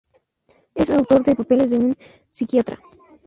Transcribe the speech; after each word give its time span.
Es 0.73 0.89
autor 0.89 1.21
de 1.21 1.35
"Papeles 1.35 1.69
de 1.69 1.77
un 1.77 1.95
psiquiatra. 2.31 2.79